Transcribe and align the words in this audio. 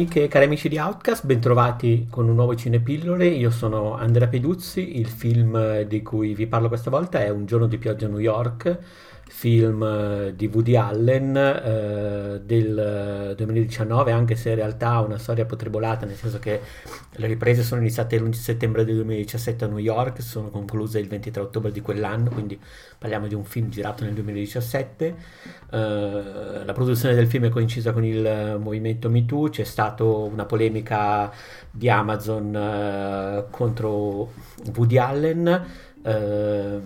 Amiche 0.00 0.24
e 0.24 0.28
cari 0.28 0.46
amici 0.46 0.70
di 0.70 0.78
Outcast, 0.78 1.26
bentrovati 1.26 2.06
con 2.08 2.26
un 2.26 2.34
nuovo 2.34 2.54
Cinepillole. 2.54 3.26
Io 3.26 3.50
sono 3.50 3.96
Andrea 3.96 4.28
Peduzzi. 4.28 4.98
Il 4.98 5.08
film 5.08 5.82
di 5.82 6.00
cui 6.00 6.32
vi 6.32 6.46
parlo 6.46 6.68
questa 6.68 6.88
volta 6.88 7.22
è 7.22 7.28
Un 7.28 7.44
giorno 7.44 7.66
di 7.66 7.76
pioggia 7.76 8.06
a 8.06 8.08
New 8.08 8.18
York, 8.18 8.78
film 9.30 9.82
eh, 9.82 10.34
di 10.34 10.50
Woody 10.52 10.74
Allen 10.74 11.36
eh, 11.36 12.40
del 12.44 13.34
2019, 13.36 14.10
anche 14.10 14.34
se 14.34 14.50
in 14.50 14.56
realtà 14.56 14.90
ha 14.90 15.00
una 15.00 15.18
storia 15.18 15.46
potrebolata, 15.46 16.04
nel 16.04 16.16
senso 16.16 16.40
che 16.40 16.60
le 17.12 17.26
riprese 17.26 17.62
sono 17.62 17.80
iniziate 17.80 18.18
l'11 18.18 18.32
settembre 18.32 18.84
del 18.84 18.96
2017 18.96 19.64
a 19.64 19.68
New 19.68 19.78
York, 19.78 20.20
sono 20.20 20.48
concluse 20.48 20.98
il 20.98 21.06
23 21.06 21.42
ottobre 21.42 21.70
di 21.70 21.80
quell'anno, 21.80 22.28
quindi 22.30 22.58
parliamo 22.98 23.28
di 23.28 23.34
un 23.34 23.44
film 23.44 23.70
girato 23.70 24.04
nel 24.04 24.14
2017. 24.14 25.14
Eh, 25.70 26.64
la 26.64 26.72
produzione 26.72 27.14
del 27.14 27.28
film 27.28 27.44
è 27.46 27.48
coincisa 27.50 27.92
con 27.92 28.04
il 28.04 28.58
movimento 28.60 29.08
MeToo, 29.08 29.48
c'è 29.48 29.64
stata 29.64 30.02
una 30.04 30.44
polemica 30.44 31.32
di 31.70 31.88
Amazon 31.88 32.54
eh, 32.54 33.44
contro 33.50 34.32
Woody 34.74 34.98
Allen. 34.98 35.88
Uh, 36.02 36.80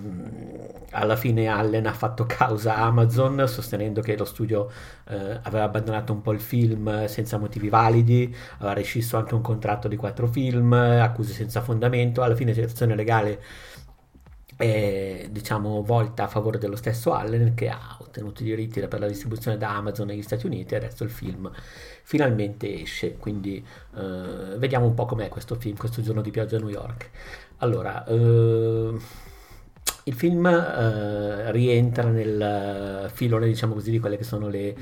alla 0.91 1.17
fine 1.17 1.47
Allen 1.47 1.87
ha 1.87 1.93
fatto 1.93 2.25
causa 2.27 2.77
a 2.77 2.87
Amazon 2.87 3.45
sostenendo 3.47 4.01
che 4.01 4.17
lo 4.17 4.25
studio 4.25 4.71
uh, 5.09 5.13
aveva 5.43 5.65
abbandonato 5.65 6.13
un 6.13 6.21
po' 6.21 6.33
il 6.33 6.41
film 6.41 7.07
senza 7.07 7.39
motivi 7.39 7.69
validi, 7.69 8.35
aveva 8.57 8.75
rescisso 8.75 9.17
anche 9.17 9.35
un 9.35 9.41
contratto 9.41 9.89
di 9.89 9.97
quattro 9.97 10.27
film, 10.27 10.73
accuse 10.73 11.33
senza 11.33 11.61
fondamento, 11.63 12.23
alla 12.23 12.35
fine 12.35 12.55
l'azione 12.55 12.95
legale 12.95 13.41
è 14.57 15.27
diciamo 15.31 15.83
volta 15.83 16.25
a 16.25 16.29
favore 16.29 16.59
dello 16.59 16.77
stesso 16.77 17.13
Allen 17.13 17.55
che 17.55 17.69
ha 17.69 17.97
ottenuto 18.01 18.43
i 18.43 18.47
diritti 18.47 18.81
per 18.87 19.01
la 19.01 19.09
distribuzione 19.09 19.57
da 19.57 19.75
Amazon 19.75 20.07
negli 20.07 20.23
Stati 20.23 20.47
Uniti 20.47 20.75
e 20.75 20.77
adesso 20.77 21.03
il 21.03 21.11
film 21.11 21.51
finalmente 22.03 22.83
esce. 22.83 23.15
Quindi 23.17 23.65
uh, 23.95 24.57
vediamo 24.59 24.87
un 24.87 24.95
po' 24.95 25.07
com'è 25.07 25.29
questo 25.29 25.57
film 25.57 25.77
questo 25.77 26.03
giorno 26.03 26.23
di 26.23 26.31
pioggia 26.31 26.57
a 26.57 26.61
New 26.61 26.69
York 26.69 27.11
allora, 27.59 28.05
eh, 28.07 28.93
il 30.07 30.13
film 30.13 30.45
eh, 30.47 31.51
rientra 31.51 32.11
nel 32.11 33.11
filone, 33.13 33.47
diciamo 33.47 33.73
così, 33.73 33.91
di 33.91 33.99
quelle 33.99 34.19
che 34.19 34.25
sono 34.25 34.49
le 34.49 34.77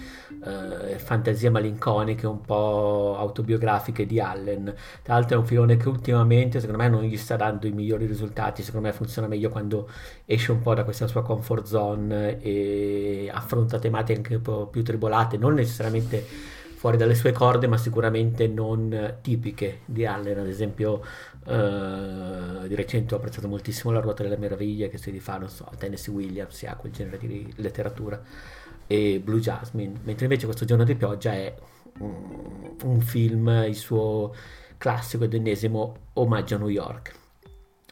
eh, 0.44 0.98
fantasie 0.98 1.48
malinconiche, 1.48 2.26
un 2.26 2.40
po' 2.40 3.14
autobiografiche 3.16 4.04
di 4.04 4.18
Allen. 4.18 4.74
Tra 5.02 5.14
l'altro 5.14 5.36
è 5.36 5.38
un 5.38 5.46
filone 5.46 5.76
che 5.76 5.88
ultimamente, 5.88 6.58
secondo 6.58 6.82
me, 6.82 6.88
non 6.88 7.02
gli 7.04 7.16
sta 7.16 7.36
dando 7.36 7.68
i 7.68 7.72
migliori 7.72 8.06
risultati. 8.06 8.62
Secondo 8.62 8.88
me 8.88 8.92
funziona 8.92 9.28
meglio 9.28 9.48
quando 9.48 9.88
esce 10.24 10.50
un 10.50 10.60
po' 10.60 10.74
da 10.74 10.82
questa 10.82 11.06
sua 11.06 11.22
comfort 11.22 11.66
zone 11.66 12.40
e 12.40 13.30
affronta 13.32 13.78
tematiche 13.78 14.18
anche 14.18 14.34
un 14.34 14.42
po' 14.42 14.66
più 14.66 14.82
tribolate, 14.82 15.36
non 15.36 15.54
necessariamente 15.54 16.26
fuori 16.82 16.96
dalle 16.96 17.14
sue 17.14 17.30
corde, 17.30 17.68
ma 17.68 17.76
sicuramente 17.76 18.48
non 18.48 19.18
tipiche 19.20 19.82
di 19.84 20.04
Allen. 20.04 20.40
Ad 20.40 20.48
esempio, 20.48 21.00
uh, 21.44 22.66
di 22.66 22.74
recente 22.74 23.14
ho 23.14 23.18
apprezzato 23.18 23.46
moltissimo 23.46 23.92
La 23.92 24.00
ruota 24.00 24.24
delle 24.24 24.36
meraviglie 24.36 24.88
che 24.88 24.98
si 24.98 25.12
rifà, 25.12 25.38
non 25.38 25.48
so, 25.48 25.64
a 25.70 25.76
Tennessee 25.76 26.12
Williams, 26.12 26.56
si 26.56 26.66
ha 26.66 26.74
quel 26.74 26.90
genere 26.90 27.18
di 27.18 27.52
letteratura, 27.58 28.20
e 28.88 29.20
Blue 29.22 29.38
Jasmine, 29.38 30.00
mentre 30.02 30.24
invece 30.24 30.46
questo 30.46 30.64
giorno 30.64 30.82
di 30.82 30.96
pioggia 30.96 31.32
è 31.34 31.54
un, 32.00 32.74
un 32.82 33.00
film, 33.00 33.46
il 33.64 33.76
suo 33.76 34.34
classico 34.76 35.22
ed 35.22 35.34
ennesimo 35.34 35.94
omaggio 36.14 36.56
a 36.56 36.58
New 36.58 36.66
York. 36.66 37.20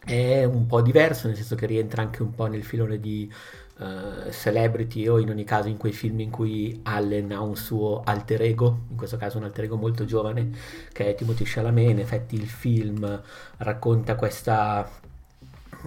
È 0.05 0.45
un 0.45 0.67
po' 0.67 0.81
diverso, 0.83 1.27
nel 1.27 1.37
senso 1.37 1.55
che 1.55 1.67
rientra 1.67 2.03
anche 2.03 2.23
un 2.23 2.35
po' 2.35 2.47
nel 2.47 2.65
filone 2.65 2.99
di 2.99 3.31
uh, 3.79 4.31
celebrity 4.31 5.07
o 5.07 5.19
in 5.19 5.29
ogni 5.31 5.45
caso 5.45 5.69
in 5.69 5.77
quei 5.77 5.93
film 5.93 6.21
in 6.21 6.31
cui 6.31 6.81
Allen 6.85 7.33
ha 7.33 7.41
un 7.43 7.57
suo 7.57 8.03
alter 8.05 8.43
ego, 8.43 8.87
in 8.89 8.97
questo 8.97 9.17
caso 9.17 9.39
un 9.39 9.45
alter 9.45 9.65
ego 9.65 9.77
molto 9.77 10.05
giovane 10.05 10.51
che 10.93 11.09
è 11.09 11.15
Timothy 11.15 11.45
Chalamet, 11.45 11.91
in 11.91 11.99
effetti 12.01 12.35
il 12.35 12.49
film 12.49 13.23
racconta 13.59 14.17
questa 14.17 14.89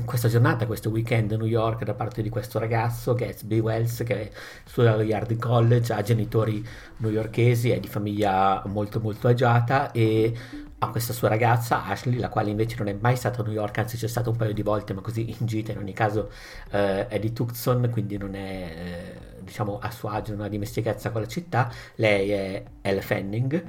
questa 0.06 0.28
giornata, 0.28 0.66
questo 0.66 0.90
weekend 0.90 1.32
a 1.32 1.38
New 1.38 1.46
York 1.46 1.84
da 1.84 1.94
parte 1.94 2.22
di 2.22 2.30
questo 2.30 2.58
ragazzo, 2.58 3.14
Gatsby 3.14 3.60
Wells, 3.60 4.04
che 4.04 4.32
studia 4.66 4.94
allo 4.94 5.04
Yardley 5.04 5.38
College, 5.38 5.94
ha 5.94 6.02
genitori 6.02 6.66
newyorkesi, 6.98 7.70
è 7.70 7.80
di 7.80 7.88
famiglia 7.88 8.62
molto 8.66 9.00
molto 9.00 9.28
agiata 9.28 9.92
e 9.92 10.34
ha 10.80 10.90
questa 10.90 11.14
sua 11.14 11.30
ragazza 11.30 11.86
Ashley, 11.86 12.18
la 12.18 12.30
quale 12.30 12.50
invece 12.50 12.76
non 12.78 12.88
è 12.88 12.98
mai 13.00 13.16
stata 13.16 13.42
a 13.42 13.44
New 13.46 13.54
York, 13.54 13.78
anzi 13.78 13.98
c'è 13.98 14.08
stato 14.08 14.32
un 14.32 14.36
paio 14.36 14.54
di 14.54 14.64
volte, 14.64 14.94
ma 14.94 15.02
così 15.02 15.30
in 15.30 15.46
gita, 15.46 15.72
in 15.72 15.78
ogni 15.78 15.94
caso 15.94 16.32
eh, 16.72 17.08
è 17.08 17.20
di 17.20 17.32
Tucson, 17.32 17.88
quindi 17.92 18.18
non 18.18 18.36
è 18.36 18.74
eh, 18.76 19.42
diciamo 19.42 19.80
a 19.80 19.92
suo 19.92 20.10
agio, 20.10 20.36
non 20.36 20.46
ha 20.46 20.50
dimestichezza 20.50 21.12
con 21.12 21.22
la 21.22 21.28
città. 21.28 21.72
Lei 21.96 22.32
è 22.32 22.64
Elle 22.82 23.02
Fanning 23.02 23.64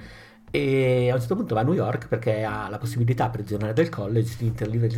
e 0.57 1.11
a 1.11 1.15
un 1.15 1.19
certo 1.19 1.35
punto 1.35 1.57
va 1.57 1.63
a 1.63 1.65
New 1.65 1.73
York 1.73 2.07
perché 2.07 2.45
ha 2.45 2.69
la 2.69 2.79
possibilità 2.79 3.29
per 3.29 3.41
il 3.41 3.47
giornale 3.47 3.73
del 3.73 3.89
college 3.89 4.37
di 4.39 4.53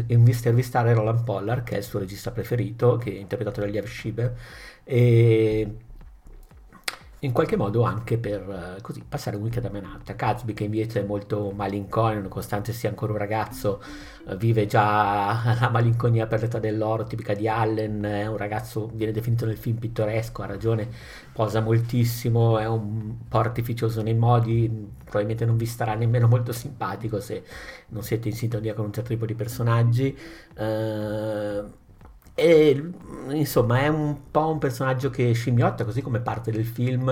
intervistare 0.08 0.92
Roland 0.92 1.24
Pollard 1.24 1.64
che 1.64 1.76
è 1.76 1.78
il 1.78 1.82
suo 1.82 1.98
regista 1.98 2.30
preferito 2.30 2.98
che 2.98 3.10
è 3.12 3.14
interpretato 3.14 3.60
da 3.60 3.66
Liev 3.66 3.86
Schieber. 3.86 4.36
E 4.84 5.76
in 7.20 7.32
qualche 7.32 7.56
modo 7.56 7.82
anche 7.82 8.18
per 8.18 8.76
eh, 8.76 8.80
così, 8.82 9.02
passare 9.08 9.36
un 9.36 9.42
weekend 9.42 9.66
a 9.66 9.70
Manhattan. 9.70 10.16
Gatsby 10.16 10.52
che 10.52 10.64
invece 10.64 11.00
è 11.00 11.04
molto 11.04 11.50
malinconico, 11.50 12.28
nonostante 12.28 12.72
sia 12.72 12.90
ancora 12.90 13.12
un 13.12 13.18
ragazzo, 13.18 13.82
eh, 14.28 14.36
vive 14.36 14.66
già 14.66 15.56
la 15.60 15.70
malinconia 15.70 16.26
per 16.26 16.42
l'età 16.42 16.58
dell'oro, 16.58 17.04
tipica 17.04 17.34
di 17.34 17.48
Allen, 17.48 18.02
è 18.02 18.26
un 18.26 18.36
ragazzo, 18.36 18.90
viene 18.92 19.12
definito 19.12 19.46
nel 19.46 19.56
film 19.56 19.78
pittoresco, 19.78 20.42
ha 20.42 20.46
ragione, 20.46 20.88
posa 21.32 21.60
moltissimo, 21.60 22.58
è 22.58 22.66
un 22.66 23.16
po' 23.28 23.38
artificioso 23.38 24.02
nei 24.02 24.14
modi, 24.14 24.68
probabilmente 25.02 25.44
non 25.46 25.56
vi 25.56 25.66
starà 25.66 25.94
nemmeno 25.94 26.28
molto 26.28 26.52
simpatico 26.52 27.20
se 27.20 27.44
non 27.88 28.02
siete 28.02 28.28
in 28.28 28.34
sintonia 28.34 28.74
con 28.74 28.84
un 28.86 28.92
certo 28.92 29.10
tipo 29.10 29.24
di 29.26 29.34
personaggi. 29.34 30.16
Uh, 30.56 31.84
e 32.38 32.90
insomma 33.30 33.80
è 33.80 33.88
un 33.88 34.30
po' 34.30 34.50
un 34.50 34.58
personaggio 34.58 35.08
che 35.08 35.32
scimmiotta, 35.32 35.84
così 35.86 36.02
come 36.02 36.20
parte 36.20 36.50
del 36.50 36.66
film, 36.66 37.08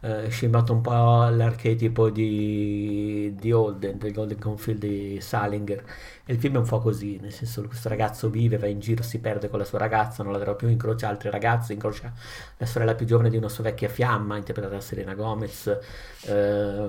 eh, 0.00 0.28
scimmiotta 0.28 0.72
un 0.72 0.80
po' 0.80 1.28
l'archetipo 1.28 2.10
di, 2.10 3.32
di 3.38 3.52
Holden, 3.52 3.98
del 3.98 4.12
Golden 4.12 4.38
Confield 4.38 4.80
di 4.80 5.20
Salinger. 5.20 5.84
E 6.24 6.32
il 6.32 6.40
film 6.40 6.56
è 6.56 6.58
un 6.58 6.66
po' 6.66 6.80
così, 6.80 7.18
nel 7.20 7.32
senso 7.32 7.60
che 7.62 7.68
questo 7.68 7.88
ragazzo 7.88 8.28
vive, 8.28 8.58
va 8.58 8.66
in 8.66 8.80
giro, 8.80 9.04
si 9.04 9.20
perde 9.20 9.48
con 9.48 9.60
la 9.60 9.64
sua 9.64 9.78
ragazza, 9.78 10.24
non 10.24 10.32
la 10.32 10.38
vedrà 10.38 10.54
più, 10.54 10.68
incrocia 10.68 11.08
altri 11.08 11.30
ragazzi, 11.30 11.72
incrocia 11.72 12.12
la 12.56 12.66
sorella 12.66 12.96
più 12.96 13.06
giovane 13.06 13.30
di 13.30 13.36
una 13.36 13.48
sua 13.48 13.62
vecchia 13.62 13.88
fiamma, 13.88 14.36
interpretata 14.36 14.74
da 14.74 14.80
Serena 14.80 15.14
Gomez. 15.14 15.78
Eh, 16.26 16.88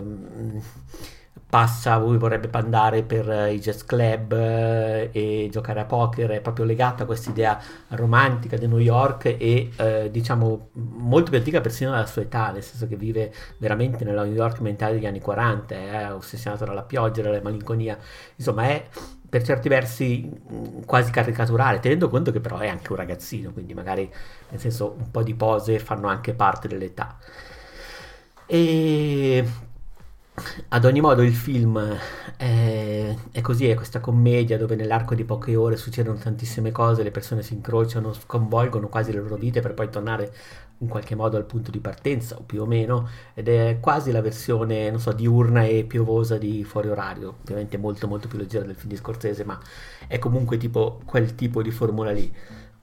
passa, 1.48 1.98
lui 1.98 2.18
vorrebbe 2.18 2.50
andare 2.52 3.04
per 3.04 3.30
eh, 3.30 3.54
i 3.54 3.60
jazz 3.60 3.84
club 3.84 4.34
eh, 4.34 5.10
e 5.12 5.48
giocare 5.52 5.80
a 5.82 5.86
poker, 5.86 6.32
è 6.32 6.42
proprio 6.42 6.66
legato 6.66 7.04
a 7.04 7.06
questa 7.06 7.30
idea 7.30 7.58
romantica 7.90 8.58
di 8.58 8.68
New 8.68 8.80
York 8.80 9.26
e 9.26 9.70
eh, 9.76 10.10
diciamo 10.12 10.70
molto 10.74 11.30
più 11.30 11.40
antica 11.40 11.62
persino 11.62 11.92
dalla 11.92 12.08
sua 12.08 12.24
età, 12.24 12.52
nel 12.52 12.64
senso 12.64 12.88
che 12.88 12.96
vive 12.96 13.34
veramente 13.58 14.04
nella 14.04 14.24
New 14.24 14.34
York 14.34 14.60
mentale 14.60 14.94
degli 14.96 15.06
anni 15.06 15.22
40, 15.22 15.76
è 15.76 16.14
ossessionato 16.14 16.66
dalla 16.66 16.84
pioggia, 16.84 17.22
dalla 17.22 17.42
malinconia, 17.42 17.98
insomma 18.36 18.64
è 18.64 18.88
per 19.30 19.44
certi 19.44 19.70
versi 19.70 20.30
mm, 20.30 20.82
quasi 20.86 21.12
caricaturale, 21.12 21.80
tenendo 21.80 22.10
conto 22.10 22.32
che 22.32 22.40
però 22.40 22.58
è 22.58 22.68
anche 22.68 22.92
un 22.92 22.98
ragazzino, 22.98 23.52
quindi 23.52 23.74
magari 23.74 24.12
nel 24.50 24.60
senso 24.60 24.96
un 24.98 25.12
po' 25.12 25.24
di 25.24 25.36
pose 25.36 25.80
fanno 25.80 26.08
anche 26.08 26.34
parte 26.34 26.68
dell'età. 26.68 27.18
E 28.48 29.44
ad 30.70 30.84
ogni 30.84 31.00
modo 31.00 31.22
il 31.22 31.34
film 31.34 31.80
è, 32.36 33.16
è, 33.32 33.42
così, 33.42 33.70
è 33.70 33.76
questa 33.76 34.00
commedia 34.00 34.58
dove 34.58 34.76
nell'arco 34.76 35.16
di 35.16 35.24
poche 35.24 35.56
ore 35.56 35.78
succedono 35.78 36.18
tantissime 36.18 36.72
cose, 36.72 37.04
le 37.04 37.12
persone 37.12 37.42
si 37.42 37.54
incrociano, 37.54 38.14
sconvolgono 38.14 38.90
quasi 38.90 39.14
le 39.14 39.22
loro 39.22 39.36
vite 39.36 39.62
per 39.62 39.74
poi 39.74 39.90
tornare 39.90 40.34
in 40.80 40.90
qualche 40.90 41.16
modo 41.16 41.38
al 41.38 41.46
punto 41.46 41.72
di 41.72 41.80
partenza 41.80 42.36
o 42.36 42.42
più 42.42 42.62
o 42.62 42.66
meno 42.66 43.08
ed 43.34 43.48
è 43.48 43.78
quasi 43.80 44.12
la 44.12 44.22
versione, 44.22 44.90
non 44.90 45.00
so, 45.00 45.14
diurna 45.14 45.64
e 45.64 45.86
piovosa 45.86 46.38
di 46.38 46.66
Fuori 46.66 46.90
Orario, 46.90 47.38
ovviamente 47.42 47.78
molto 47.78 48.08
molto 48.08 48.28
più 48.28 48.38
leggera 48.38 48.66
del 48.66 48.76
film 48.76 48.90
di 48.90 48.98
Scorsese, 48.98 49.46
ma 49.46 49.58
è 50.08 50.20
comunque 50.20 50.58
tipo 50.58 51.00
quel 51.06 51.36
tipo 51.36 51.62
di 51.62 51.72
formula 51.72 52.12
lì. 52.12 52.34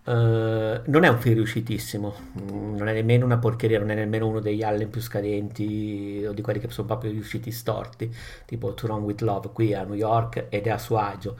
Uh, 0.05 0.81
non 0.87 1.05
è 1.05 1.09
un 1.09 1.19
film 1.19 1.37
riuscitissimo, 1.37 2.13
mm, 2.41 2.77
non 2.77 2.89
è 2.89 2.93
nemmeno 2.93 3.25
una 3.25 3.39
porcheria, 3.39 3.79
non 3.79 3.91
è 3.91 3.95
nemmeno 3.95 4.27
uno 4.27 4.41
degli 4.41 4.65
Allen 4.65 4.91
più 4.91 5.01
scadenti 5.01 6.25
o 6.27 6.33
di 6.33 6.43
quelli 6.43 6.59
che 6.59 6.69
sono 6.71 6.89
proprio 6.89 7.13
riusciti 7.13 7.53
storti, 7.53 8.13
tipo 8.45 8.75
To 8.75 8.89
Run 8.89 9.03
With 9.05 9.21
Love 9.21 9.51
qui 9.53 9.75
a 9.75 9.85
New 9.85 9.95
York 9.95 10.47
ed 10.49 10.67
è 10.67 10.71
a 10.71 10.79
suo 10.79 10.99
agio. 10.99 11.37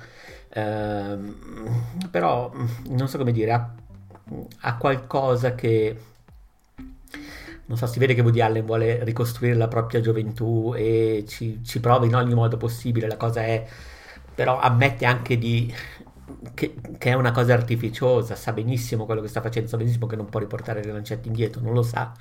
Uh, 0.55 2.09
però 2.09 2.53
mm, 2.55 2.67
non 2.91 3.09
so 3.09 3.19
come 3.19 3.33
dire, 3.33 3.53
ha, 3.53 3.75
ha, 4.61 4.77
qualcosa 4.77 5.57
che 5.57 5.97
non 7.67 7.77
so, 7.77 7.87
si 7.87 7.99
vede 7.99 8.15
che 8.15 8.21
Woody 8.21 8.41
Allen 8.41 8.65
vuole 8.65 9.03
ricostruire 9.03 9.57
la 9.57 9.67
propria 9.67 10.01
gioventù 10.01 10.75
e 10.77 11.25
ci, 11.27 11.65
ci 11.65 11.81
prova 11.81 12.07
in 12.07 12.15
ogni 12.15 12.35
modo 12.35 12.57
possibile. 12.59 13.09
La 13.09 13.17
cosa 13.17 13.43
è, 13.43 13.67
però, 14.35 14.61
ammette 14.61 15.05
anche 15.05 15.39
di 15.39 15.73
che, 16.55 16.75
che, 16.99 17.11
è 17.11 17.15
una 17.15 17.33
cosa 17.33 17.55
artificiosa, 17.55 18.35
sa 18.35 18.53
benissimo 18.53 19.05
quello 19.07 19.21
che 19.21 19.29
sta 19.29 19.41
facendo, 19.41 19.69
sa 19.69 19.77
benissimo 19.77 20.07
che 20.07 20.17
non 20.17 20.29
può 20.29 20.41
riportare 20.41 20.83
le 20.85 20.93
lancette 20.93 21.29
indietro, 21.29 21.61
non 21.61 21.73
lo 21.73 21.83
sa, 21.83 22.13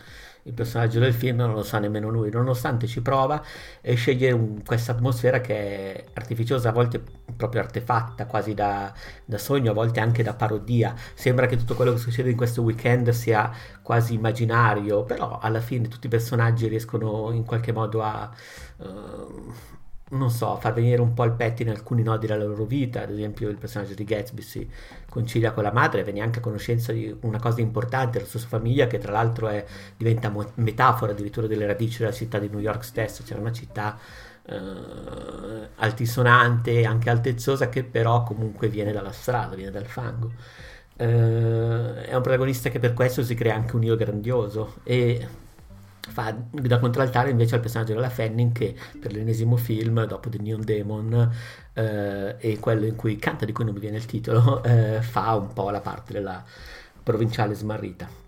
il 0.44 0.54
personaggio 0.54 1.00
del 1.00 1.14
film 1.14 1.38
non 1.38 1.54
lo 1.54 1.64
sa 1.64 1.78
nemmeno 1.78 2.10
lui, 2.10 2.32
nonostante 2.32 2.88
ci 2.88 3.02
prova 3.02 3.44
e 3.80 3.94
sceglie 3.96 4.60
questa 4.66 4.94
atmosfera 4.94 5.40
che 5.40 5.94
è 5.94 6.06
artificiosa, 6.14 6.70
a 6.70 6.72
volte 6.72 7.02
proprio 7.36 7.62
artefatta, 7.62 8.26
quasi 8.26 8.54
da, 8.54 8.92
da, 9.24 9.38
sogno, 9.38 9.72
a 9.72 9.74
volte 9.74 10.00
anche 10.00 10.24
da 10.24 10.34
parodia. 10.34 10.96
Sembra 11.14 11.46
che 11.46 11.58
tutto 11.58 11.76
quello 11.76 11.94
che 11.94 12.00
succede 12.00 12.32
in 12.32 12.38
questo 12.38 12.62
weekend 12.62 13.10
sia 13.10 13.52
quasi 13.82 14.16
immaginario, 14.16 15.04
però 15.04 15.38
alla 15.40 15.60
fine 15.60 15.88
tutti 15.88 16.08
i 16.08 16.10
personaggi 16.10 16.68
riescono 16.68 17.32
in 17.32 17.46
qualche 17.46 17.72
modo 17.72 18.02
a... 18.02 18.30
Uh, 18.78 19.54
non 20.12 20.30
so, 20.30 20.58
far 20.58 20.74
venire 20.74 21.02
un 21.02 21.14
po' 21.14 21.24
il 21.24 21.32
pettine 21.32 21.72
alcuni 21.72 22.04
nodi 22.04 22.28
della 22.28 22.44
loro 22.44 22.66
vita, 22.66 23.02
ad 23.04 23.12
esempio 23.12 23.50
il 23.50 23.58
personaggio 23.58 23.94
di 23.94 24.04
Gatsby 24.04 24.42
si 24.42 24.70
concilia 25.10 25.52
con 25.54 25.64
la 25.64 25.72
madre, 25.72 26.04
viene 26.04 26.22
anche 26.22 26.40
a 26.40 26.42
conoscenza 26.42 26.92
di 26.92 27.16
una 27.22 27.40
cosa 27.40 27.62
importante, 27.62 28.20
la 28.20 28.26
sua 28.26 28.40
famiglia 28.40 28.88
che 28.88 28.98
tra 28.98 29.12
l'altro 29.14 29.48
è, 29.48 29.64
diventa 29.96 30.30
mo- 30.30 30.52
metafora 30.56 31.14
addirittura 31.14 31.48
delle 31.48 31.66
radici 31.66 32.00
della 32.00 32.12
città 32.12 32.40
di 32.40 32.50
New 32.50 32.60
York 32.60 32.84
stessa, 32.84 33.24
c'è 33.24 33.36
una 33.36 33.52
città 33.54 33.98
eh, 34.44 35.70
altisonante, 35.76 36.84
anche 36.86 37.10
altezzosa, 37.10 37.70
che 37.70 37.84
però 37.84 38.24
comunque 38.24 38.68
viene 38.68 38.92
dalla 38.92 39.12
strada, 39.12 39.56
viene 39.56 39.72
dal 39.72 39.86
fango. 39.86 40.32
Eh, 40.98 42.04
è 42.06 42.16
un 42.16 42.22
protagonista 42.22 42.70
che 42.70 42.80
per 42.80 42.94
questo 42.94 43.24
si 43.24 43.34
crea 43.36 43.56
anche 43.56 43.76
un 43.76 43.84
io 43.84 43.96
grandioso. 43.96 44.76
E 44.84 45.28
fa 46.10 46.36
da 46.50 46.80
contraltare 46.80 47.30
invece 47.30 47.56
al 47.56 47.62
personaggio 47.62 47.94
della 47.94 48.10
Fanning 48.10 48.52
che 48.52 48.76
per 49.00 49.12
l'ennesimo 49.12 49.56
film 49.56 50.06
dopo 50.06 50.30
The 50.30 50.40
Neon 50.40 50.64
Demon 50.64 51.32
eh, 51.74 52.36
e 52.40 52.60
quello 52.60 52.86
in 52.86 52.96
cui 52.96 53.18
canta 53.18 53.46
di 53.46 53.52
cui 53.52 53.66
non 53.66 53.74
mi 53.74 53.80
viene 53.80 53.98
il 53.98 54.06
titolo 54.06 54.64
eh, 54.66 55.02
fa 55.02 55.36
un 55.36 55.54
po' 55.54 55.70
la 55.70 55.82
parte 55.82 56.14
della 56.14 56.44
provinciale 57.04 57.54
smarrita 57.54 58.22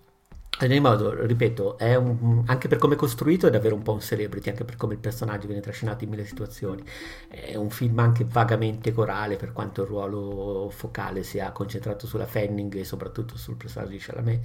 ad 0.56 0.70
ogni 0.70 0.78
modo, 0.78 1.26
ripeto, 1.26 1.78
un, 1.80 2.44
anche 2.46 2.68
per 2.68 2.78
come 2.78 2.94
è 2.94 2.96
costruito 2.96 3.48
è 3.48 3.50
davvero 3.50 3.74
un 3.74 3.82
po' 3.82 3.92
un 3.92 4.00
celebrity, 4.00 4.50
anche 4.50 4.64
per 4.64 4.76
come 4.76 4.94
il 4.94 5.00
personaggio 5.00 5.48
viene 5.48 5.60
trascinato 5.60 6.04
in 6.04 6.10
mille 6.10 6.24
situazioni. 6.24 6.80
È 7.28 7.56
un 7.56 7.70
film 7.70 7.98
anche 7.98 8.24
vagamente 8.24 8.92
corale, 8.92 9.34
per 9.34 9.52
quanto 9.52 9.82
il 9.82 9.88
ruolo 9.88 10.70
focale 10.70 11.24
sia 11.24 11.50
concentrato 11.50 12.06
sulla 12.06 12.26
Fanning 12.26 12.72
e 12.76 12.84
soprattutto 12.84 13.36
sul 13.36 13.56
personaggio 13.56 13.90
di 13.90 13.98
Chalamet 13.98 14.40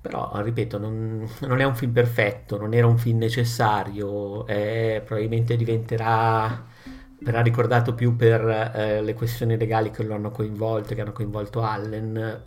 però, 0.00 0.30
ripeto, 0.42 0.78
non, 0.78 1.28
non, 1.40 1.60
è 1.60 1.64
un 1.64 1.74
film 1.74 1.92
perfetto, 1.92 2.56
non 2.56 2.72
era 2.74 2.86
un 2.86 2.98
film 2.98 3.18
necessario, 3.18 4.46
eh, 4.46 5.02
probabilmente 5.04 5.56
diventerà, 5.56 6.64
verrà 7.20 7.40
ricordato 7.42 7.94
più 7.94 8.14
per 8.16 8.72
eh, 8.74 9.02
le 9.02 9.14
questioni 9.14 9.56
legali 9.56 9.90
che 9.90 10.04
lo 10.04 10.14
hanno 10.14 10.30
coinvolto, 10.30 10.94
che 10.94 11.00
hanno 11.00 11.12
coinvolto 11.12 11.62
Allen. 11.62 12.42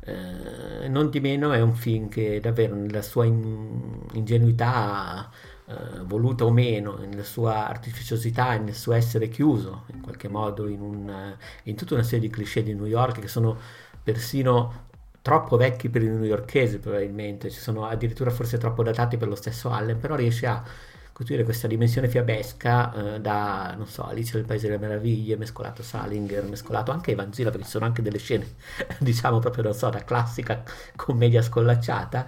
Eh, 0.00 0.88
non 0.88 1.10
di 1.10 1.20
meno 1.20 1.52
è 1.52 1.60
un 1.60 1.74
film 1.74 2.08
che 2.08 2.38
davvero 2.40 2.74
nella 2.74 3.02
sua 3.02 3.24
in, 3.24 4.00
ingenuità, 4.12 5.28
eh, 5.68 6.00
voluta 6.04 6.44
o 6.44 6.52
meno, 6.52 6.96
nella 6.96 7.24
sua 7.24 7.68
artificiosità, 7.68 8.56
nel 8.58 8.74
suo 8.74 8.92
essere 8.92 9.28
chiuso 9.28 9.84
in 9.92 10.00
qualche 10.00 10.28
modo 10.28 10.68
in, 10.68 10.80
un, 10.80 11.36
in 11.64 11.76
tutta 11.76 11.94
una 11.94 12.02
serie 12.04 12.28
di 12.28 12.34
cliché 12.34 12.62
di 12.62 12.74
New 12.74 12.86
York 12.86 13.20
che 13.20 13.28
sono 13.28 13.58
persino 14.02 14.85
troppo 15.26 15.56
vecchi 15.56 15.88
per 15.88 16.02
i 16.02 16.06
newyorkesi 16.06 16.78
probabilmente, 16.78 17.50
ci 17.50 17.58
sono 17.58 17.84
addirittura 17.84 18.30
forse 18.30 18.58
troppo 18.58 18.84
datati 18.84 19.16
per 19.16 19.26
lo 19.26 19.34
stesso 19.34 19.70
Allen, 19.70 19.98
però 19.98 20.14
riesce 20.14 20.46
a 20.46 20.62
costruire 21.10 21.42
questa 21.42 21.66
dimensione 21.66 22.08
fiabesca 22.08 23.14
eh, 23.16 23.20
da, 23.20 23.74
non 23.76 23.88
so, 23.88 24.04
Alice 24.04 24.34
del 24.36 24.44
Paese 24.44 24.68
delle 24.68 24.78
Meraviglie, 24.78 25.36
mescolato 25.36 25.82
Salinger, 25.82 26.44
mescolato 26.44 26.92
anche 26.92 27.10
Evanzila, 27.10 27.50
perché 27.50 27.64
ci 27.64 27.72
sono 27.72 27.86
anche 27.86 28.02
delle 28.02 28.18
scene, 28.18 28.46
diciamo 29.00 29.40
proprio, 29.40 29.64
non 29.64 29.74
so, 29.74 29.90
da 29.90 30.04
classica 30.04 30.62
commedia 30.94 31.42
scollacciata, 31.42 32.24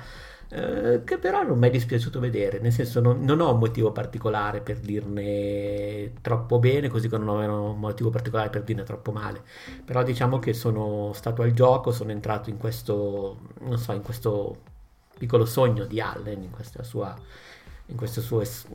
eh, 0.51 1.03
che 1.05 1.19
però 1.19 1.43
non 1.43 1.59
mi 1.59 1.69
è 1.69 1.71
dispiaciuto 1.71 2.21
vedere, 2.21 2.59
nel 2.59 2.73
senso 2.73 3.01
non, 3.01 3.23
non, 3.23 3.41
ho 3.41 3.53
un 3.53 3.59
motivo 3.59 3.93
particolare 3.93 4.61
per 4.61 4.79
dirne 4.79 6.13
troppo 6.23 6.59
bene, 6.59 6.89
così 6.89 7.09
come 7.09 7.25
non 7.25 7.51
ho 7.51 7.71
un 7.73 7.79
motivo 7.79 8.09
particolare 8.09 8.49
per 8.49 8.63
dirne 8.63 8.83
troppo 8.83 9.13
male, 9.13 9.43
però 9.85 10.03
diciamo 10.03 10.39
che 10.39 10.55
sono 10.55 11.13
stato 11.13 11.43
al 11.43 11.53
gioco, 11.53 11.93
sono 11.93 12.13
entrato 12.13 12.49
in 12.49 12.57
questo, 12.57 13.39
non 13.61 13.79
so, 13.79 13.93
in 13.93 14.03
questo 14.03 14.57
piccolo 15.19 15.45
sogno 15.45 15.85
di 15.85 16.01
Allen, 16.01 16.43
in 16.43 16.51
questa 16.51 16.83
sua 16.83 17.15
in 17.89 17.97
questo 17.97 18.21
suo 18.21 18.41
es- 18.41 18.67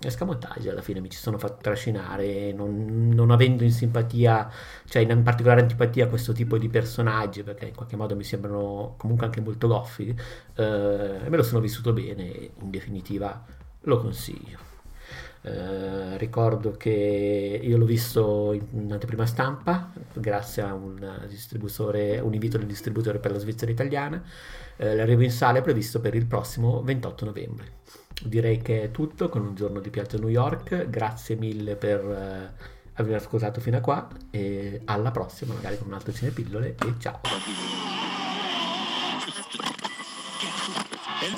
escamotage 0.00 0.70
alla 0.70 0.82
fine 0.82 1.00
mi 1.00 1.10
ci 1.10 1.18
sono 1.18 1.38
fatto 1.38 1.58
trascinare 1.60 2.52
non, 2.52 3.10
non, 3.12 3.30
avendo 3.30 3.62
in 3.62 3.72
simpatia 3.72 4.50
cioè 4.86 5.02
in 5.02 5.22
particolare 5.22 5.60
antipatia 5.60 6.06
a 6.06 6.08
questo 6.08 6.32
tipo 6.32 6.58
di 6.58 6.68
personaggi 6.68 7.42
perché 7.42 7.66
in 7.66 7.74
qualche 7.74 7.96
modo 7.96 8.16
mi 8.16 8.24
sembrano 8.24 8.94
comunque 8.96 9.26
anche 9.26 9.40
molto 9.40 9.68
goffi 9.68 10.08
eh, 10.08 11.20
me 11.28 11.36
lo 11.36 11.42
sono 11.42 11.60
vissuto 11.60 11.92
bene 11.92 12.50
in 12.60 12.70
definitiva 12.70 13.60
lo 13.82 13.98
consiglio. 13.98 14.70
Eh, 15.44 16.16
ricordo 16.18 16.76
che 16.76 17.60
io 17.60 17.76
l'ho 17.76 17.84
visto 17.84 18.52
in 18.52 18.92
anteprima 18.92 19.26
stampa 19.26 19.92
grazie 20.12 20.62
a 20.62 20.72
un, 20.72 21.26
distributore, 21.28 22.20
un 22.20 22.32
invito 22.32 22.58
del 22.58 22.68
distributore 22.68 23.18
per 23.18 23.32
la 23.32 23.38
Svizzera 23.38 23.72
italiana 23.72 24.22
eh, 24.76 24.94
l'arrivo 24.94 25.22
in 25.22 25.32
sala 25.32 25.58
è 25.58 25.62
previsto 25.62 26.00
per 26.00 26.14
il 26.14 26.26
prossimo 26.26 26.80
28 26.82 27.24
novembre 27.24 27.72
direi 28.24 28.60
che 28.62 28.82
è 28.82 28.90
tutto 28.90 29.28
con 29.28 29.42
un 29.42 29.54
giorno 29.54 29.80
di 29.80 29.90
Piazza 29.90 30.18
New 30.18 30.28
York. 30.28 30.88
Grazie 30.88 31.36
mille 31.36 31.76
per 31.76 32.00
eh, 32.00 32.52
aver 32.94 33.16
ascoltato 33.16 33.60
fino 33.60 33.76
a 33.76 33.80
qua 33.80 34.08
e 34.30 34.82
alla 34.84 35.10
prossima, 35.10 35.54
magari 35.54 35.78
con 35.78 35.88
un 35.88 35.94
altro 35.94 36.12
cinepillole 36.12 36.74
e 36.74 36.94
ciao. 36.98 38.11